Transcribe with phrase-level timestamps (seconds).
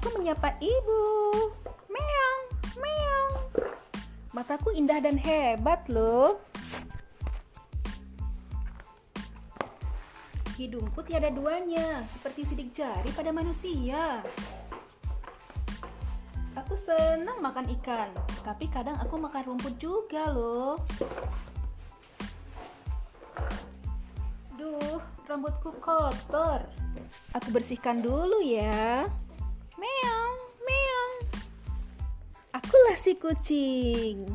[0.00, 1.04] Aku menyapa ibu.
[1.92, 2.40] Meong,
[2.80, 3.32] meong.
[4.32, 6.40] Mataku indah dan hebat loh.
[10.56, 14.24] Hidungku tiada duanya, seperti sidik jari pada manusia.
[16.56, 18.08] Aku senang makan ikan,
[18.40, 20.80] tapi kadang aku makan rumput juga loh.
[24.56, 24.96] Duh,
[25.28, 26.64] rambutku kotor.
[27.36, 29.04] Aku bersihkan dulu ya.
[32.96, 34.26] Si kucing.